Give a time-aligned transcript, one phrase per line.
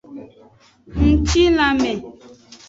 [1.03, 1.93] Ngcilanme.